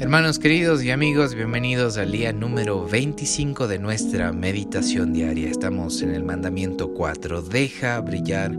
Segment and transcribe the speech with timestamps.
[0.00, 5.50] Hermanos queridos y amigos, bienvenidos al día número 25 de nuestra meditación diaria.
[5.50, 8.50] Estamos en el mandamiento 4, deja brillar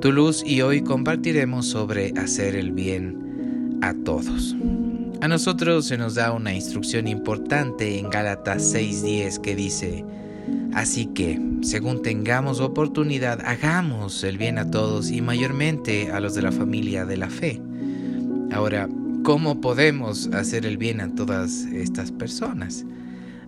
[0.00, 4.56] tu luz y hoy compartiremos sobre hacer el bien a todos.
[5.20, 10.06] A nosotros se nos da una instrucción importante en Gálatas 6:10 que dice,
[10.72, 16.40] Así que, según tengamos oportunidad, hagamos el bien a todos y mayormente a los de
[16.40, 17.60] la familia de la fe.
[18.50, 18.88] Ahora,
[19.24, 22.84] ¿Cómo podemos hacer el bien a todas estas personas?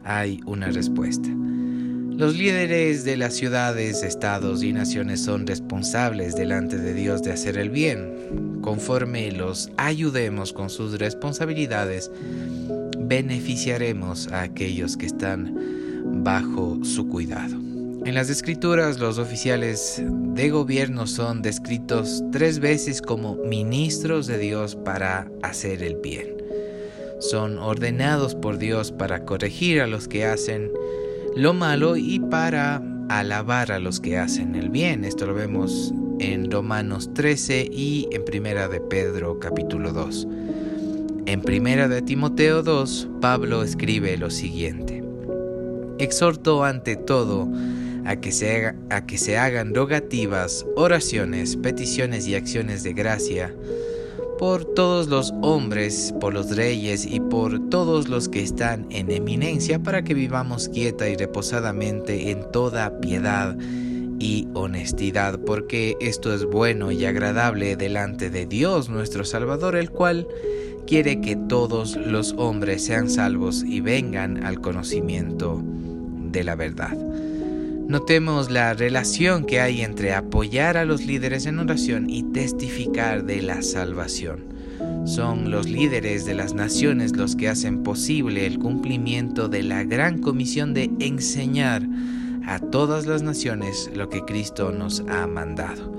[0.04, 1.28] Hay una respuesta.
[1.28, 7.58] Los líderes de las ciudades, estados y naciones son responsables delante de Dios de hacer
[7.58, 8.60] el bien.
[8.62, 12.08] Conforme los ayudemos con sus responsabilidades,
[13.00, 15.58] beneficiaremos a aquellos que están
[16.22, 17.63] bajo su cuidado.
[18.04, 24.76] En las escrituras los oficiales de gobierno son descritos tres veces como ministros de Dios
[24.76, 26.36] para hacer el bien.
[27.18, 30.70] Son ordenados por Dios para corregir a los que hacen
[31.34, 35.06] lo malo y para alabar a los que hacen el bien.
[35.06, 40.28] Esto lo vemos en Romanos 13 y en Primera de Pedro capítulo 2.
[41.24, 45.02] En Primera de Timoteo 2, Pablo escribe lo siguiente:
[45.98, 47.48] Exhorto ante todo
[48.04, 53.54] a que, se a que se hagan rogativas, oraciones, peticiones y acciones de gracia
[54.38, 59.82] por todos los hombres, por los reyes y por todos los que están en eminencia,
[59.82, 63.56] para que vivamos quieta y reposadamente en toda piedad
[64.18, 70.26] y honestidad, porque esto es bueno y agradable delante de Dios nuestro Salvador, el cual
[70.86, 75.62] quiere que todos los hombres sean salvos y vengan al conocimiento
[76.32, 76.96] de la verdad.
[77.86, 83.42] Notemos la relación que hay entre apoyar a los líderes en oración y testificar de
[83.42, 84.40] la salvación.
[85.04, 90.22] Son los líderes de las naciones los que hacen posible el cumplimiento de la gran
[90.22, 91.82] comisión de enseñar
[92.46, 95.92] a todas las naciones lo que Cristo nos ha mandado.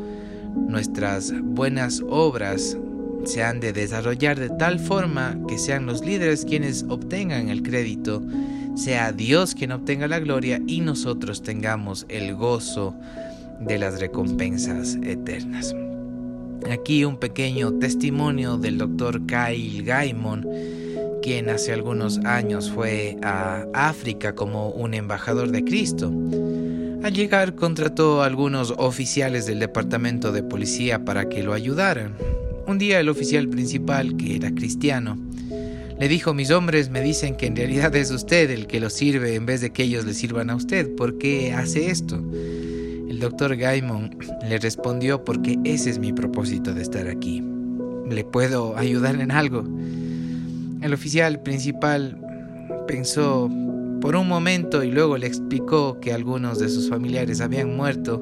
[0.55, 2.77] Nuestras buenas obras
[3.25, 8.23] se han de desarrollar de tal forma que sean los líderes quienes obtengan el crédito
[8.75, 12.93] sea Dios quien obtenga la gloria y nosotros tengamos el gozo
[13.59, 15.73] de las recompensas eternas.
[16.69, 20.47] Aquí un pequeño testimonio del doctor Kyle Gaimon,
[21.21, 26.11] quien hace algunos años fue a África como un embajador de Cristo.
[27.03, 32.15] Al llegar contrató a algunos oficiales del departamento de policía para que lo ayudaran.
[32.67, 35.17] Un día el oficial principal, que era cristiano,
[35.99, 39.35] le dijo, mis hombres me dicen que en realidad es usted el que los sirve
[39.35, 40.93] en vez de que ellos le sirvan a usted.
[40.95, 42.17] ¿Por qué hace esto?
[42.17, 44.17] El doctor Gaimon
[44.47, 47.41] le respondió, porque ese es mi propósito de estar aquí.
[48.09, 49.63] ¿Le puedo ayudar en algo?
[50.81, 52.19] El oficial principal
[52.87, 53.49] pensó
[54.01, 58.21] por un momento y luego le explicó que algunos de sus familiares habían muerto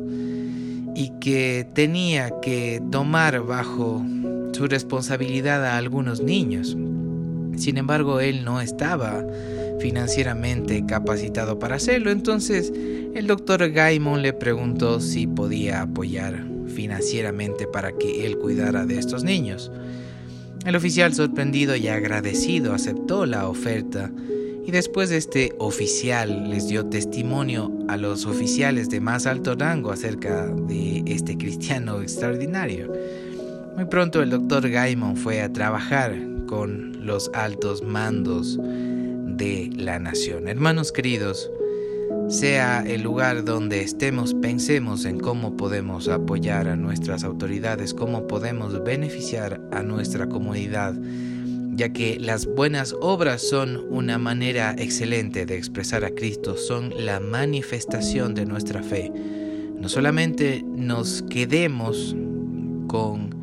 [0.95, 4.05] y que tenía que tomar bajo
[4.51, 6.77] su responsabilidad a algunos niños.
[7.57, 9.25] Sin embargo, él no estaba
[9.79, 12.71] financieramente capacitado para hacerlo, entonces
[13.15, 16.43] el doctor Gaimon le preguntó si podía apoyar
[16.73, 19.71] financieramente para que él cuidara de estos niños.
[20.65, 24.09] El oficial sorprendido y agradecido aceptó la oferta
[24.65, 30.47] y después este oficial les dio testimonio a los oficiales de más alto rango acerca
[30.47, 32.93] de este cristiano extraordinario.
[33.75, 36.15] Muy pronto el doctor Gaimon fue a trabajar
[36.53, 40.47] con los altos mandos de la nación.
[40.47, 41.49] Hermanos queridos,
[42.27, 48.83] sea el lugar donde estemos, pensemos en cómo podemos apoyar a nuestras autoridades, cómo podemos
[48.83, 50.93] beneficiar a nuestra comunidad,
[51.71, 57.19] ya que las buenas obras son una manera excelente de expresar a Cristo, son la
[57.19, 59.11] manifestación de nuestra fe.
[59.79, 62.15] No solamente nos quedemos
[62.87, 63.42] con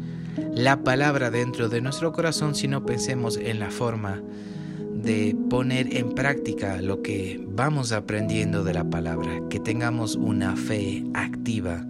[0.55, 4.23] la palabra dentro de nuestro corazón, sino pensemos en la forma
[4.95, 11.04] de poner en práctica lo que vamos aprendiendo de la palabra, que tengamos una fe
[11.15, 11.87] activa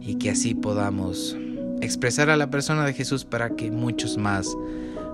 [0.00, 1.36] y que así podamos
[1.80, 4.48] expresar a la persona de Jesús para que muchos más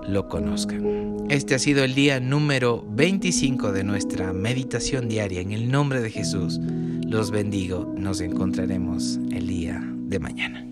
[0.07, 1.11] lo conozcan.
[1.29, 5.41] Este ha sido el día número 25 de nuestra meditación diaria.
[5.41, 6.59] En el nombre de Jesús
[7.07, 7.93] los bendigo.
[7.97, 10.70] Nos encontraremos el día de mañana.